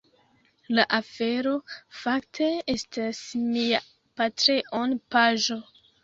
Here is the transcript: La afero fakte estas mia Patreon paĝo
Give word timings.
La 0.77 0.83
afero 0.99 1.51
fakte 2.03 2.47
estas 2.73 3.19
mia 3.43 3.81
Patreon 4.21 4.97
paĝo 5.17 5.59